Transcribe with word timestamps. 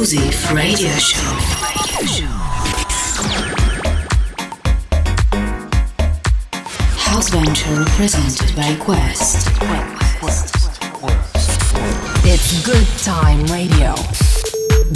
exclusive 0.00 0.52
radio 0.52 0.88
show. 0.92 1.18
House 6.96 7.28
Venture 7.28 7.84
presented 7.96 8.56
by 8.56 8.74
Quest. 8.76 9.48
It's 12.24 12.64
Good 12.64 12.86
Time 13.04 13.44
Radio. 13.52 13.94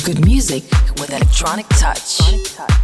Good 0.05 0.25
music 0.25 0.65
with 0.99 1.11
electronic 1.11 1.69
touch. 1.69 2.84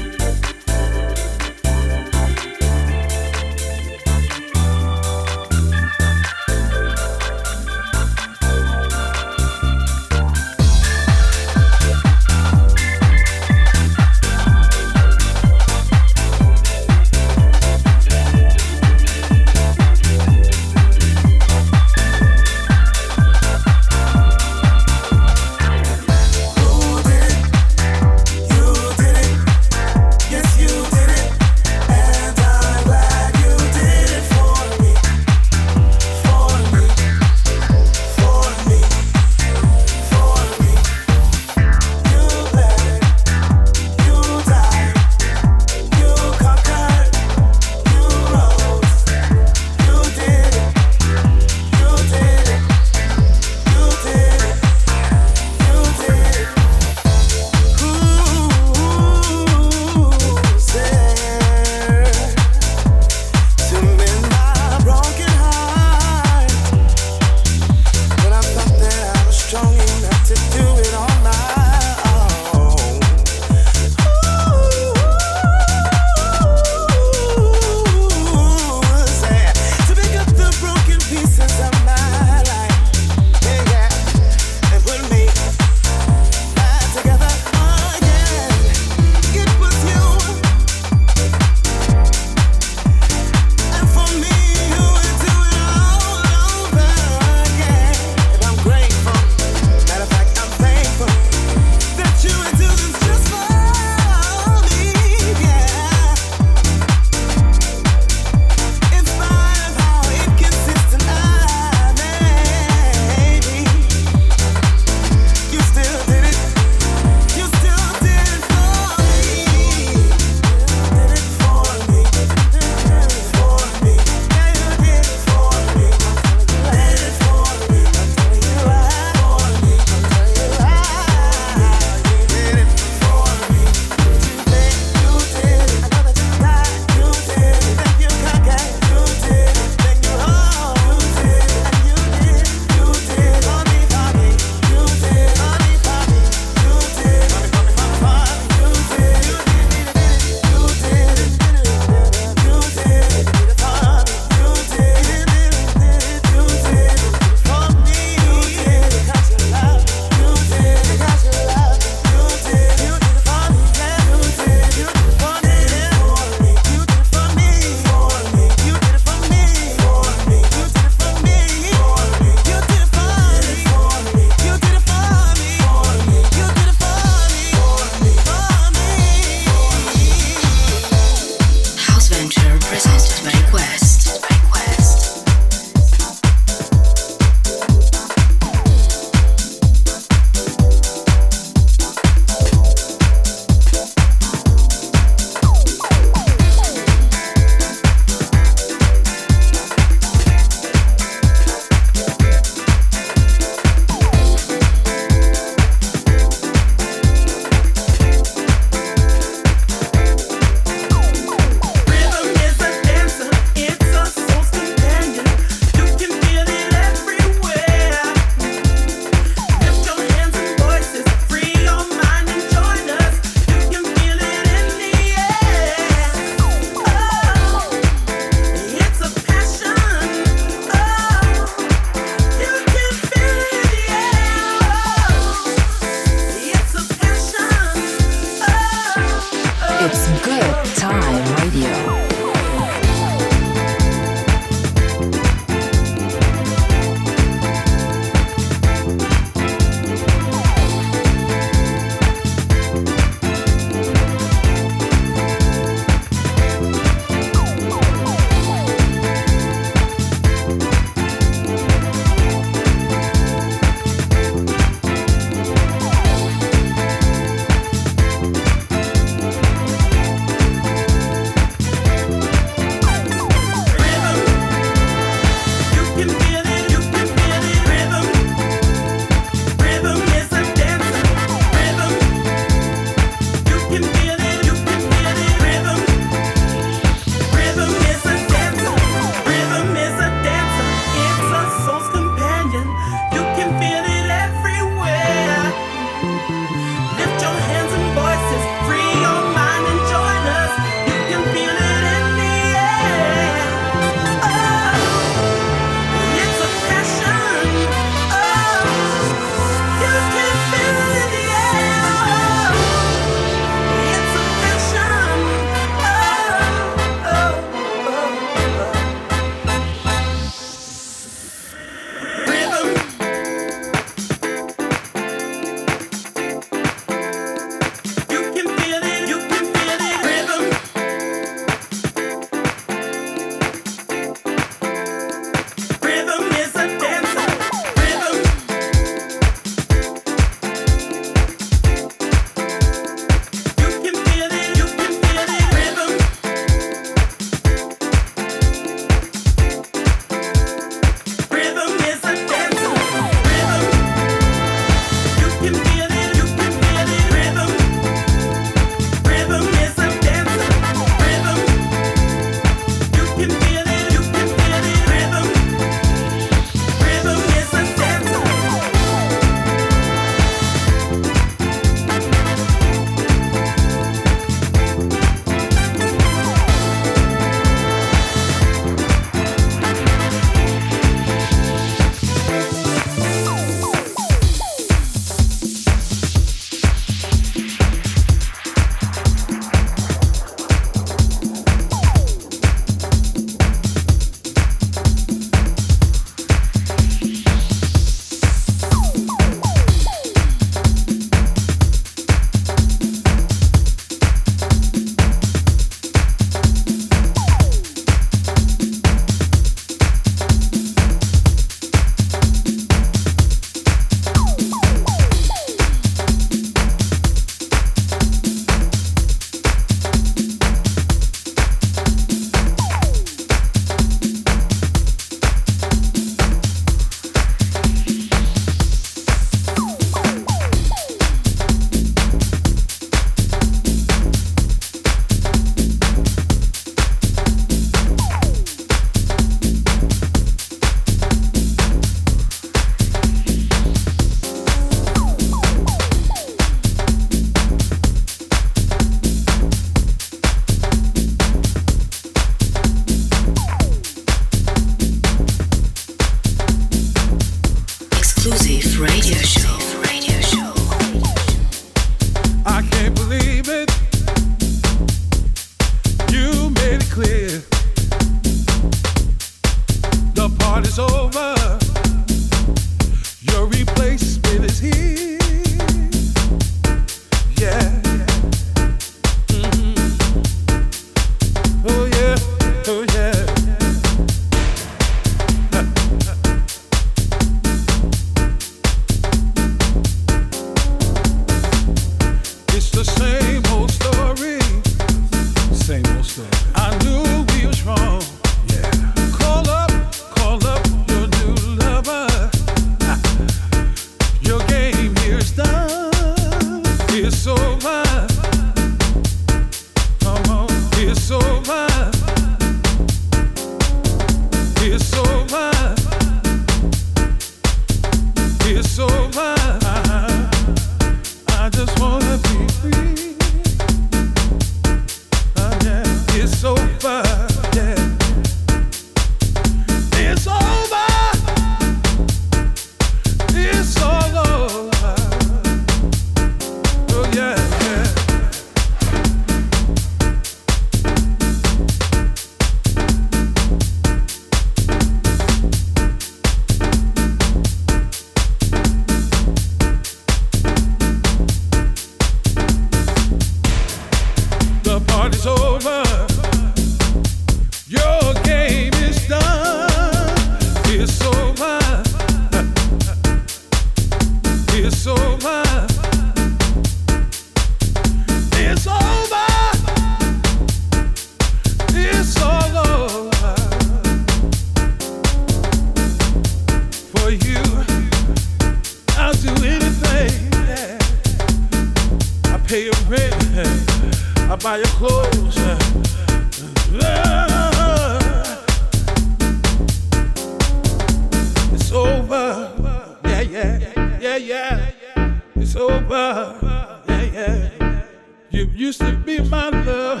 Yeah, 596.00 597.02
yeah. 597.12 597.82
You 598.30 598.44
used 598.46 598.80
to 598.80 598.96
be 598.96 599.20
my 599.20 599.50
love. 599.50 600.00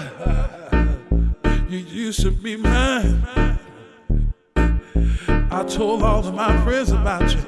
You 1.68 1.78
used 1.78 2.22
to 2.22 2.30
be 2.30 2.56
mine. 2.56 3.26
I 4.56 5.64
told 5.68 6.02
all 6.02 6.26
of 6.26 6.34
my 6.34 6.64
friends 6.64 6.90
about 6.90 7.34
you. 7.34 7.42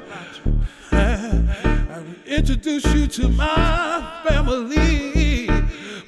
I 0.93 2.05
introduced 2.27 2.95
you 2.95 3.07
to 3.07 3.29
my 3.29 4.23
family. 4.27 5.47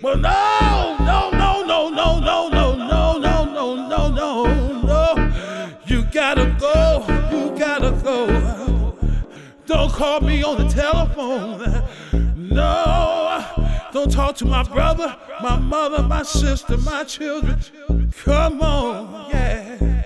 But 0.03 0.21
no, 0.21 0.97
no, 1.01 1.31
no, 1.31 1.63
no, 1.63 1.89
no, 1.89 2.19
no, 2.21 2.49
no, 2.51 2.77
no, 2.77 3.15
no, 3.19 3.45
no, 3.55 3.89
no, 3.89 4.09
no, 4.09 4.83
no. 4.83 5.81
You 5.87 6.05
gotta 6.13 6.55
go. 6.61 7.07
You 7.33 7.59
gotta 7.59 7.91
go. 8.03 8.99
Don't 9.65 9.91
call 9.91 10.21
me 10.21 10.43
on 10.43 10.59
the 10.59 10.69
telephone. 10.69 12.24
No. 12.55 13.45
Don't 13.93 14.13
talk 14.13 14.37
to 14.37 14.45
my 14.45 14.63
brother, 14.63 15.17
my 15.43 15.59
mother, 15.59 16.05
my 16.05 16.23
sister, 16.23 16.77
my 16.79 17.03
children. 17.03 17.59
Come 18.23 18.63
on, 18.63 19.31
yeah. 19.31 20.05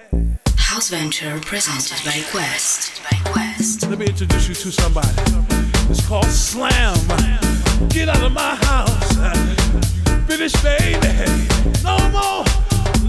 House 0.57 0.89
Venture 0.89 1.39
presented 1.41 2.03
by 2.07 2.23
Quest. 2.31 3.03
By 3.11 3.19
Quest. 3.31 3.87
Let 3.89 3.99
me 3.99 4.07
introduce 4.07 4.49
you 4.49 4.55
to 4.55 4.73
somebody. 4.73 5.09
It's 5.91 6.07
called 6.09 6.25
Slam. 6.27 6.97
Get 7.91 8.09
out 8.09 8.23
of 8.23 8.33
my 8.33 8.55
house. 8.55 9.17
Finish, 10.27 10.55
baby. 10.63 11.13
No 11.85 11.99
more, 12.09 12.45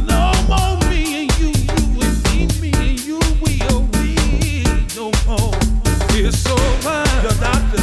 no 0.05 0.33
more 0.49 0.89
me 0.89 1.21
and 1.21 1.39
you, 1.39 1.47
you 1.47 2.01
and 2.01 2.25
me, 2.25 2.47
me 2.59 2.71
and 2.75 2.99
you, 3.05 3.19
we 3.41 3.61
are 3.71 3.83
we. 3.95 4.63
No 4.97 5.11
more. 5.25 5.55
It's 6.11 6.45
over. 6.45 7.03
Your 7.23 7.35
doctor, 7.39 7.78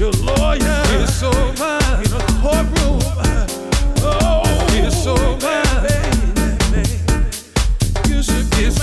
your 0.00 0.12
lawyer. 0.12 0.80
Over. 1.22 1.78
In 2.00 2.12
a 2.12 2.24
courtroom. 2.40 3.00
Oh, 4.02 4.42
it's 4.72 5.06
over. 5.06 5.60
You 8.08 8.22
should 8.22 8.50
be 8.52 8.64
it's 8.64 8.80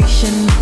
definition 0.00 0.52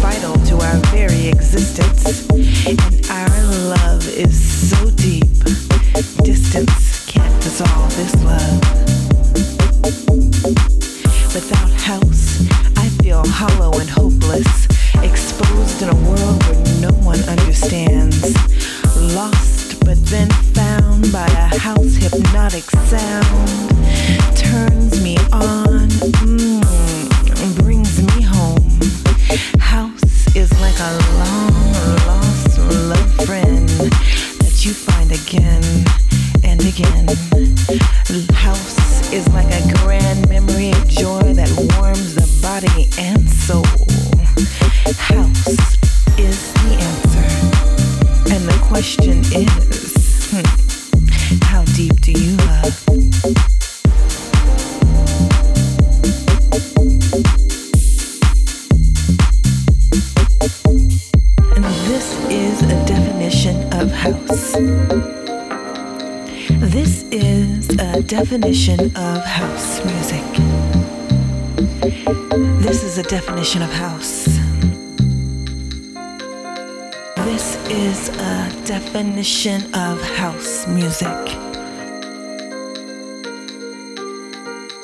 of 79.49 80.03
house 80.03 80.67
music. 80.67 81.09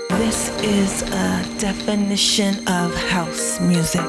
This 0.08 0.48
is 0.62 1.02
a 1.02 1.44
definition 1.58 2.66
of 2.66 2.94
house 2.94 3.60
music. 3.60 4.00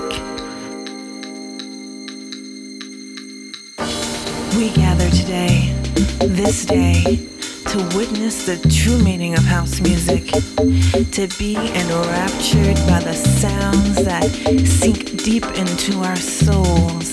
We 4.55 4.69
gather 4.69 5.09
today, 5.09 5.73
this 6.21 6.65
day, 6.65 7.27
to 7.65 7.77
witness 7.97 8.45
the 8.45 8.55
true 8.69 9.03
meaning 9.03 9.33
of 9.33 9.43
house 9.43 9.81
music, 9.81 10.27
to 11.11 11.27
be 11.37 11.57
enraptured 11.57 12.77
by 12.87 13.01
the 13.01 13.13
sounds 13.13 14.01
that 14.05 14.23
sink 14.65 15.21
deep 15.23 15.43
into 15.57 15.99
our 16.03 16.15
souls. 16.15 17.11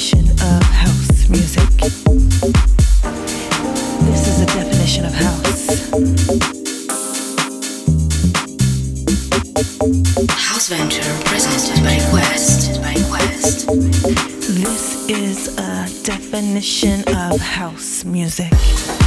Definition 0.00 0.30
of 0.30 0.62
house 0.62 1.28
music. 1.28 1.68
This 4.06 4.28
is 4.28 4.40
a 4.40 4.46
definition 4.46 5.04
of 5.04 5.12
house. 5.12 5.66
House 10.30 10.68
Venture 10.68 11.02
presented 11.26 11.84
by 11.84 11.98
Quest. 12.08 12.80
By 12.80 12.94
Quest. 13.10 13.66
This 14.54 15.06
is 15.10 15.48
a 15.58 15.86
definition 16.02 17.04
of 17.14 17.38
house 17.38 18.02
music. 18.02 18.99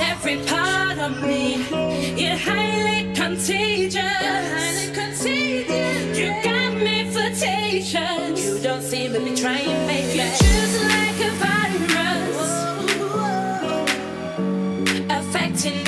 every 0.00 0.44
part 0.46 0.98
of 0.98 1.22
me. 1.22 1.56
You're 2.16 2.36
highly 2.36 3.12
contagious. 3.14 4.02
You. 4.96 5.64
You 6.14 6.28
got 6.42 6.74
me 6.74 7.10
flirtatious. 7.10 8.44
You 8.44 8.58
don't 8.62 8.82
seem 8.82 9.12
to 9.12 9.20
be 9.20 9.34
trying, 9.34 9.86
baby. 9.86 10.18
You 10.18 10.30
choose 10.40 10.82
like 10.82 11.20
a 11.28 11.30
virus, 11.42 12.52
affecting 15.10 15.86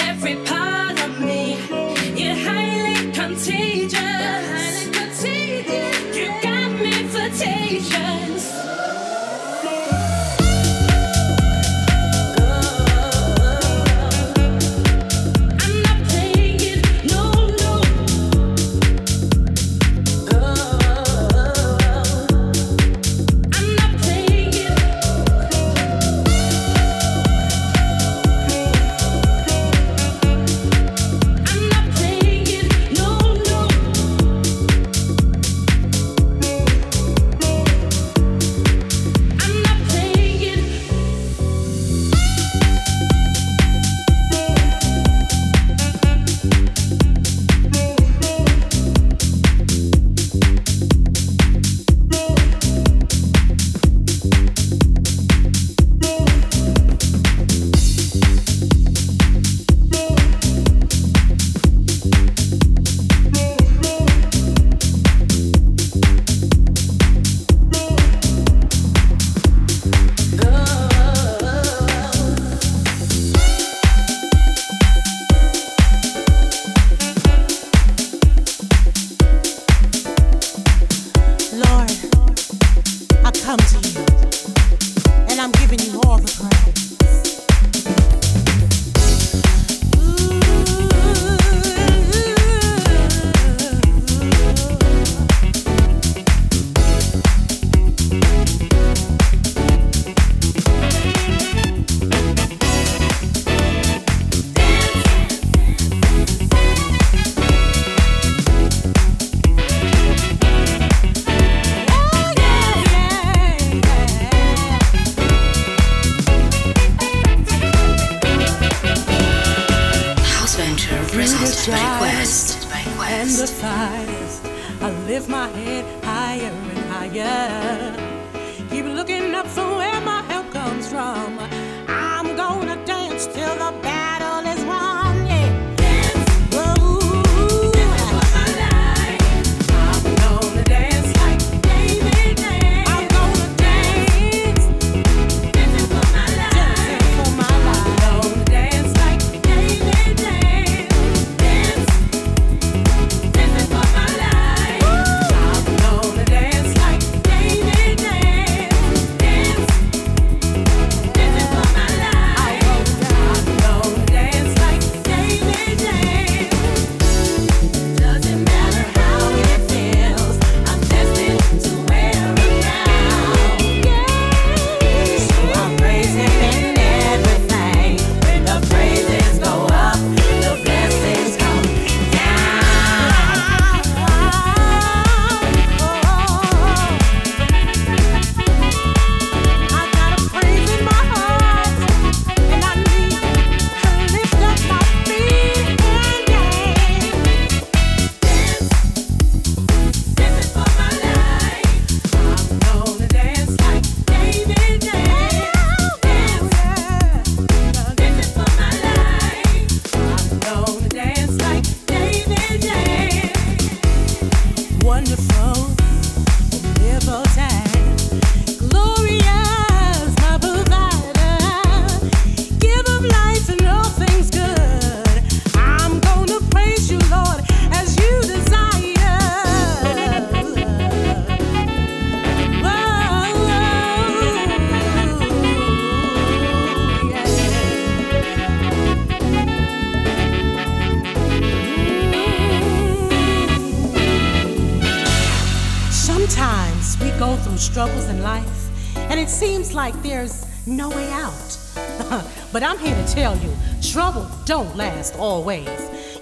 But 252.52 252.62
I'm 252.62 252.78
here 252.78 252.94
to 252.94 253.12
tell 253.12 253.36
you 253.39 253.51
trouble 253.82 254.28
don't 254.44 254.76
last 254.76 255.16
always. 255.16 255.68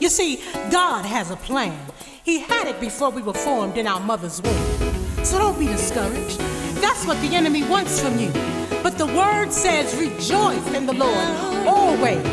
You 0.01 0.09
see, 0.09 0.37
God 0.71 1.05
has 1.05 1.31
a 1.31 1.37
plan. 1.37 1.77
He 2.25 2.39
had 2.41 2.69
it 2.69 2.81
before 2.81 3.11
we 3.11 3.21
were 3.21 3.35
formed 3.35 3.77
in 3.77 3.87
our 3.87 4.01
mother's 4.01 4.41
womb. 4.41 5.25
So 5.25 5.39
don't 5.39 5.59
be 5.59 5.67
discouraged. 5.67 6.39
That's 6.81 7.05
what 7.07 7.21
the 7.21 7.35
enemy 7.35 7.65
wants 7.65 8.01
from 8.01 8.19
you. 8.19 8.31
But 8.83 8.97
the 8.97 9.07
word 9.07 9.53
says, 9.53 9.95
rejoice 9.97 10.67
in 10.73 10.87
the 10.87 10.95
Lord 10.95 11.29
always. 11.67 12.25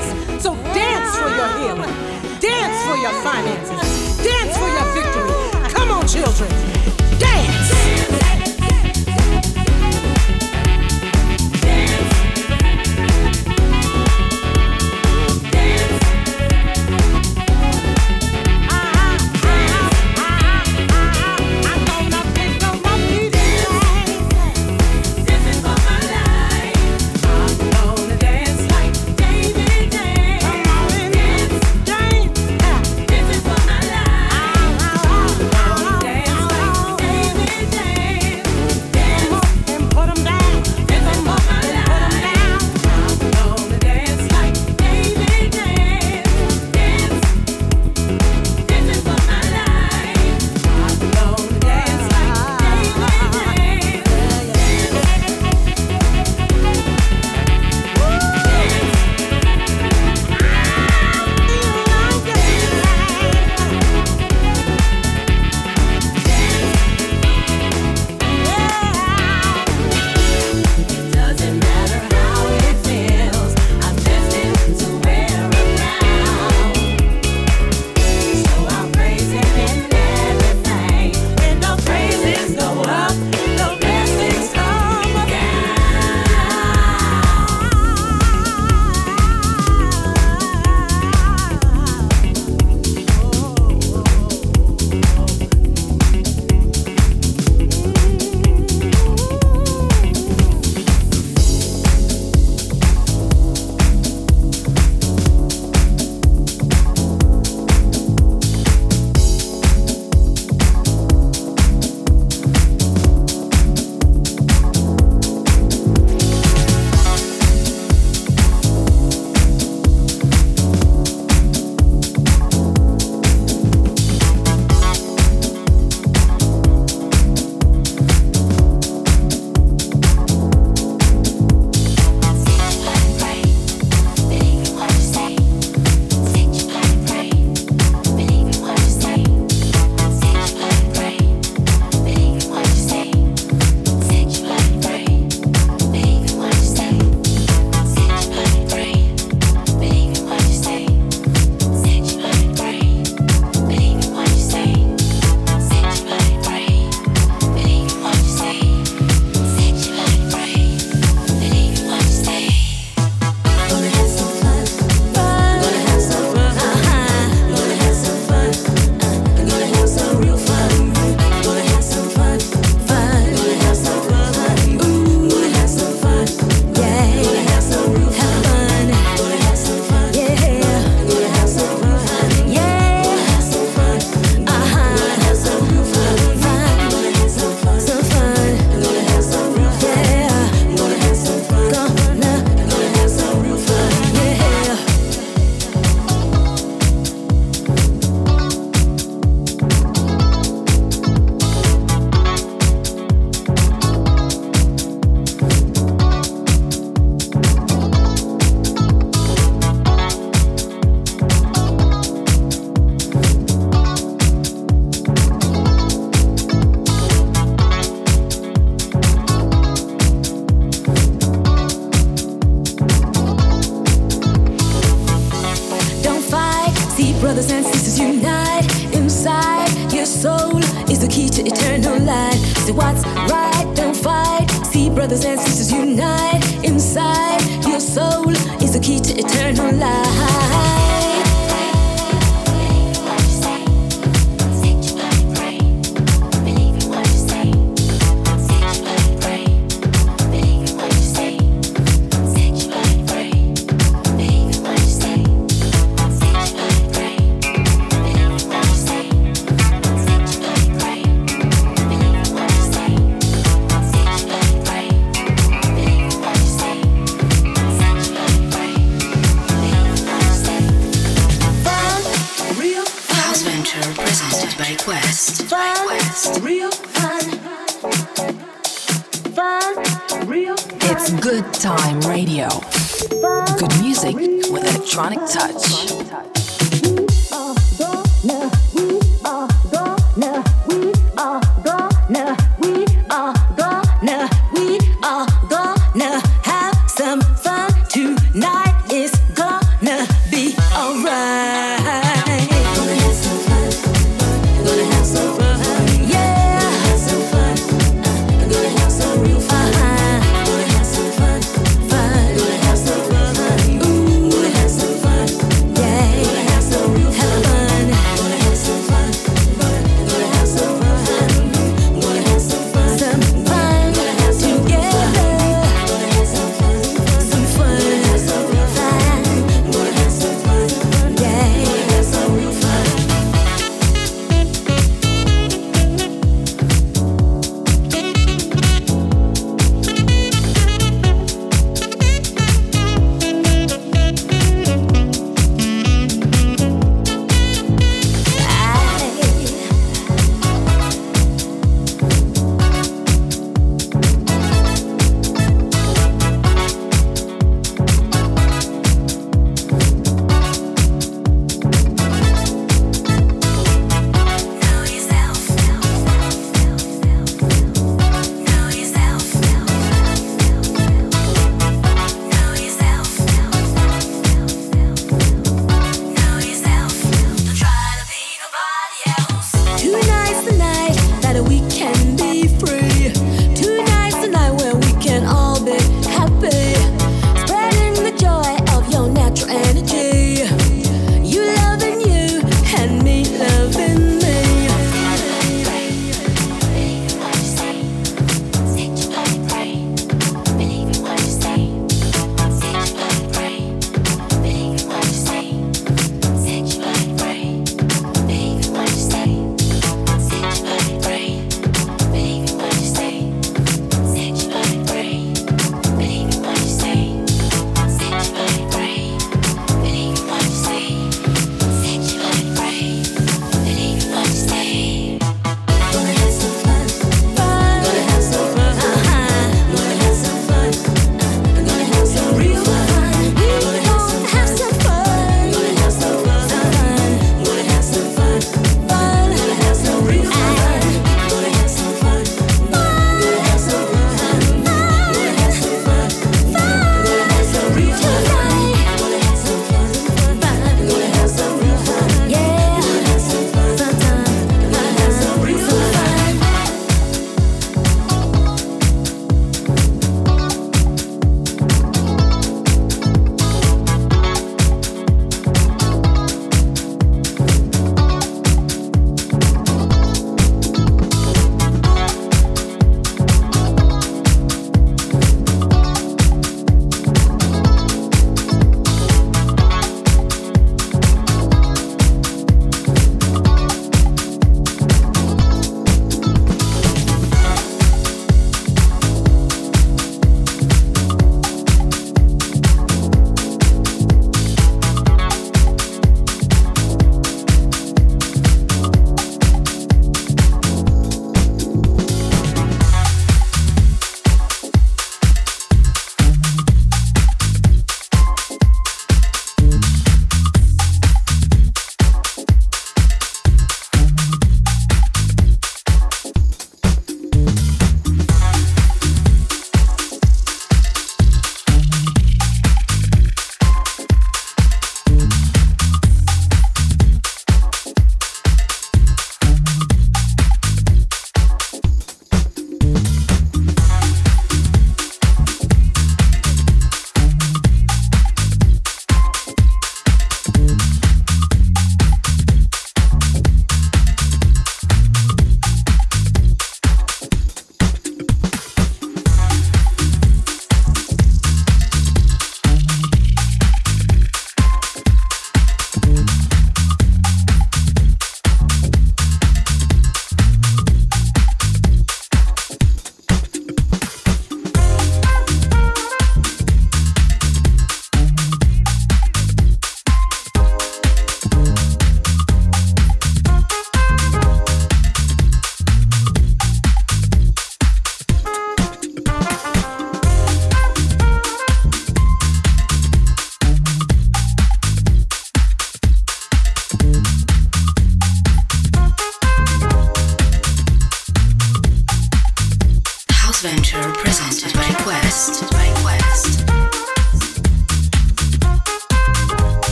So 0.42 0.56
dance 0.74 1.18
for 1.18 1.30
your 1.30 1.50
healing, 1.60 1.94
dance 2.40 2.78
for 2.88 2.96
your 2.96 3.14
finances, 3.24 4.18
dance 4.24 4.56
for 4.56 4.70
your 4.70 4.88
victory. 4.94 5.74
Come 5.74 5.92
on, 5.92 6.08
children, 6.08 6.50
dance. 7.20 7.67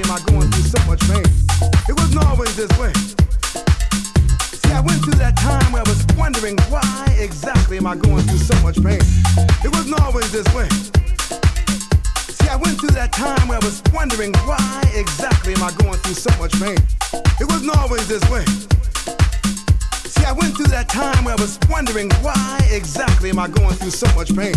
am 0.00 0.10
I 0.10 0.20
going 0.24 0.48
through 0.50 0.64
so 0.64 0.80
much 0.86 1.00
pain? 1.10 1.24
It 1.88 1.92
wasn't 1.98 2.24
always 2.24 2.56
this 2.56 2.70
way. 2.78 2.92
See, 4.56 4.72
I 4.72 4.80
went 4.80 5.04
through 5.04 5.18
that 5.20 5.36
time 5.36 5.72
where 5.72 5.82
I 5.84 5.88
was 5.88 6.06
wondering 6.16 6.56
why 6.70 6.82
exactly 7.18 7.76
am 7.76 7.86
I 7.86 7.96
going 7.96 8.22
through 8.24 8.38
so 8.38 8.56
much 8.62 8.82
pain? 8.82 9.00
It 9.64 9.70
wasn't 9.74 10.00
always 10.00 10.32
this 10.32 10.48
way. 10.54 10.68
See, 12.32 12.48
I 12.48 12.56
went 12.56 12.80
through 12.80 12.96
that 12.96 13.12
time 13.12 13.48
where 13.48 13.58
I 13.60 13.64
was 13.64 13.82
wondering 13.92 14.32
why 14.46 14.82
exactly 14.94 15.52
am 15.54 15.62
I 15.62 15.72
going 15.72 15.98
through 16.00 16.14
so 16.14 16.30
much 16.38 16.52
pain? 16.58 16.78
It 17.40 17.44
wasn't 17.48 17.76
always 17.76 18.08
this 18.08 18.24
way. 18.30 18.44
See, 20.08 20.24
I 20.24 20.32
went 20.32 20.56
through 20.56 20.72
that 20.72 20.88
time 20.88 21.24
where 21.24 21.36
I 21.36 21.40
was 21.40 21.58
wondering 21.68 22.10
why 22.22 22.60
exactly 22.70 23.30
am 23.30 23.38
I 23.38 23.48
going 23.48 23.76
through 23.76 23.90
so 23.90 24.08
much 24.14 24.34
pain? 24.34 24.54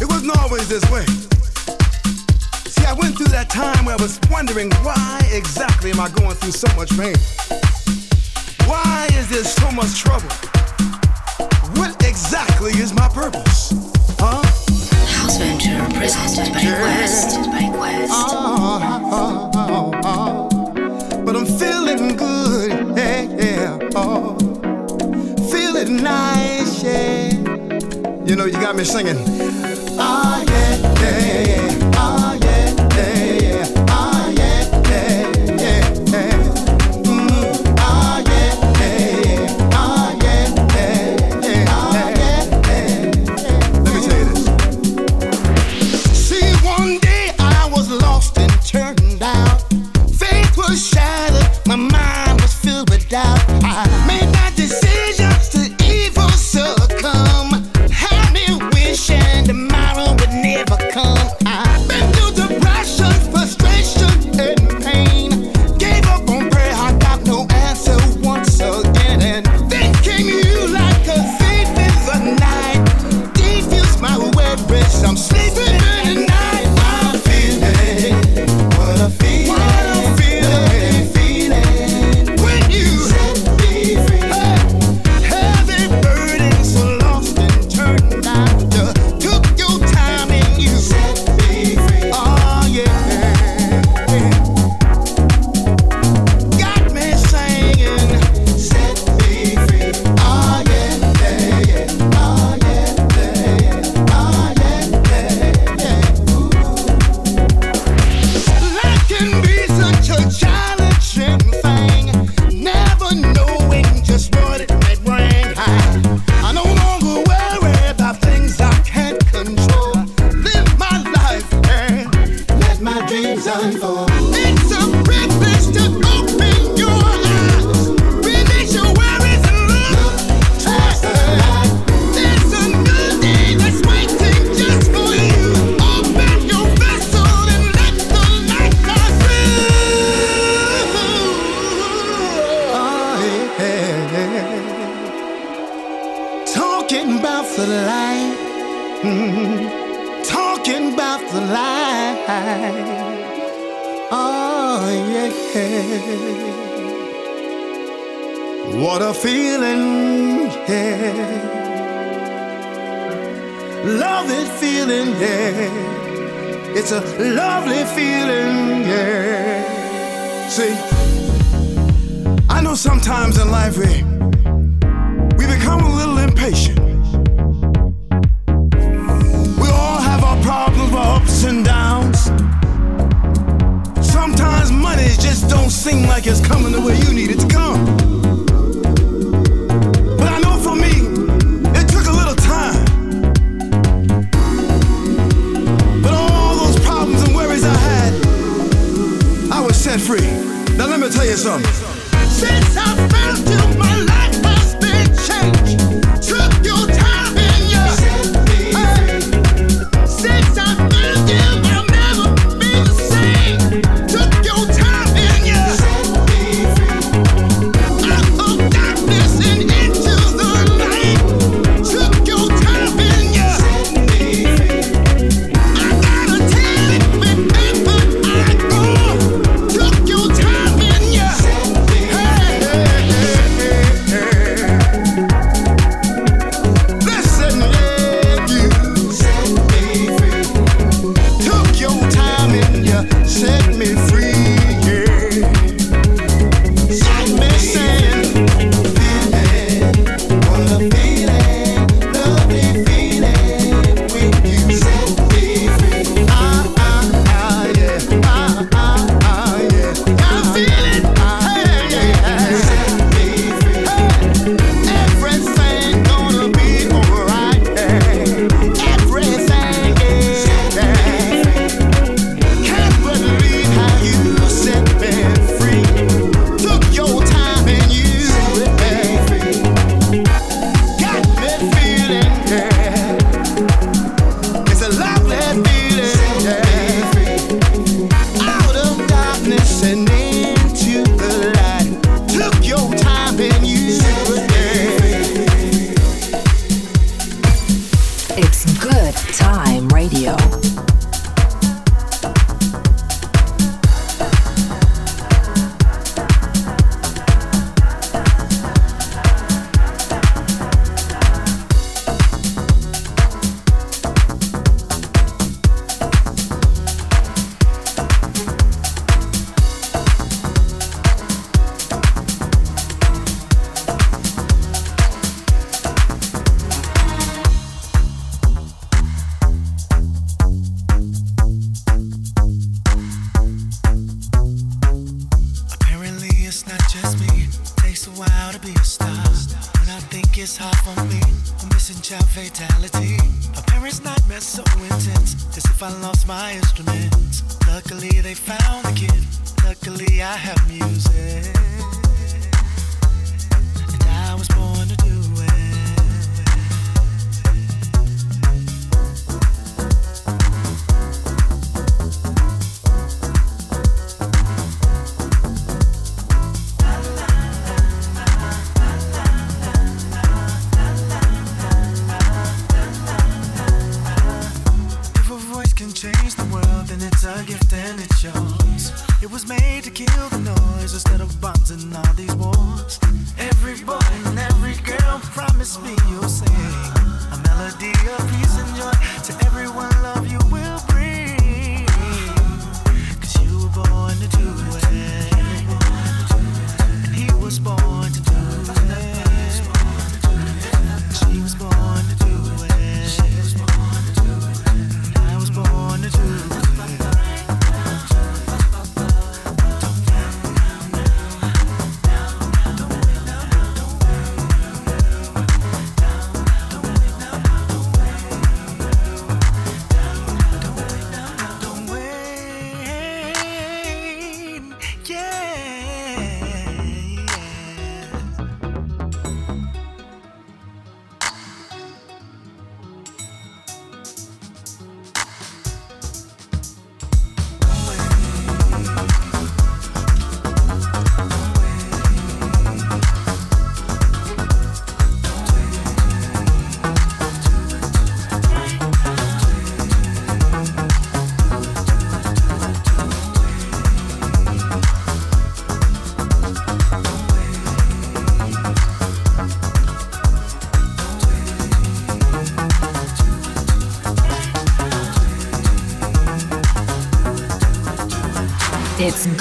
It 0.00 0.08
wasn't 0.08 0.36
always 0.36 0.68
this 0.68 0.84
way 0.90 1.06
went 2.98 3.16
through 3.16 3.26
that 3.26 3.48
time 3.50 3.84
where 3.84 3.96
I 3.98 4.02
was 4.02 4.18
wondering 4.30 4.70
why 4.82 5.20
exactly 5.32 5.90
am 5.90 6.00
I 6.00 6.08
going 6.08 6.34
through 6.36 6.52
so 6.52 6.68
much 6.76 6.90
pain? 6.96 7.16
Why 8.66 9.08
is 9.12 9.28
there 9.28 9.44
so 9.44 9.70
much 9.72 10.00
trouble? 10.00 10.28
What 11.78 12.02
exactly 12.04 12.72
is 12.72 12.92
my 12.94 13.08
purpose? 13.08 13.72
Huh? 14.18 14.42
House 15.16 15.38
Venture 15.38 15.84
presented 15.98 16.52
by 16.52 16.60
Quest. 16.60 17.36
By 17.50 17.70
Quest. 17.76 18.12
Oh, 18.14 18.80
uh-huh. 18.82 19.50
oh, 19.54 20.00
oh, 20.04 21.22
but 21.24 21.36
I'm 21.36 21.46
feeling 21.46 22.16
good, 22.16 22.96
yeah, 22.96 23.22
yeah, 23.22 23.78
oh. 23.94 24.36
Feeling 25.50 26.02
nice, 26.02 26.82
yeah. 26.82 27.32
You 28.24 28.36
know, 28.36 28.46
you 28.46 28.52
got 28.52 28.74
me 28.76 28.84
singing. 28.84 29.16
Ah, 29.98 30.42
yeah, 30.46 30.76
yeah, 31.00 31.42
yeah. 31.42 31.65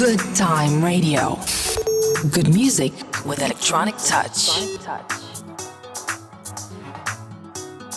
Good 0.06 0.36
Time 0.36 0.86
Radio. 0.86 1.40
Good 2.30 2.54
music 2.54 2.94
with 3.26 3.40
electronic 3.40 3.98
touch. 3.98 4.50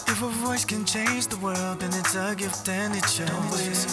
If 0.08 0.22
a 0.22 0.28
voice 0.42 0.64
can 0.64 0.86
change 0.86 1.26
the 1.26 1.36
world, 1.42 1.80
then 1.80 1.90
it's 1.92 2.14
a 2.14 2.34
gift 2.34 2.66
and 2.70 2.96
it 2.96 3.04
shows. 3.04 3.84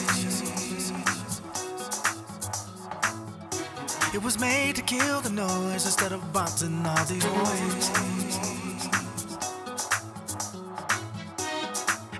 It 4.14 4.24
was 4.24 4.40
made 4.40 4.78
to 4.78 4.82
kill 4.82 5.20
the 5.20 5.32
noise 5.32 5.86
instead 5.86 6.14
of 6.14 6.22
bouncing 6.32 6.86
all 6.86 7.06
these 7.08 7.26
ways. 7.26 7.92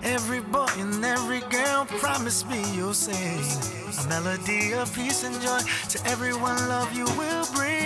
Every 0.02 0.40
boy 0.40 0.68
and 0.76 1.02
every 1.02 1.40
girl 1.48 1.86
promise 1.86 2.44
me 2.44 2.62
you'll 2.74 2.92
sing 2.92 3.75
melody 4.08 4.72
of 4.72 4.92
peace 4.94 5.24
and 5.24 5.34
joy 5.40 5.58
to 5.88 5.98
everyone 6.06 6.56
love 6.68 6.92
you 6.92 7.04
will 7.16 7.46
bring. 7.54 7.85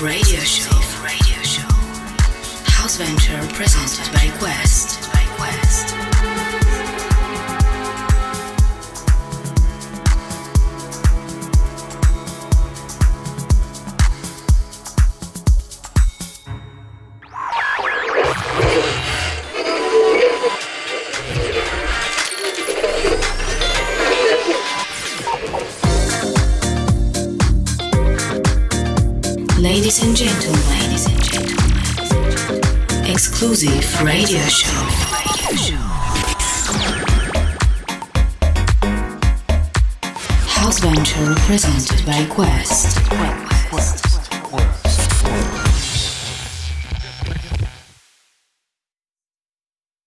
Radio 0.00 0.40
show. 0.40 0.69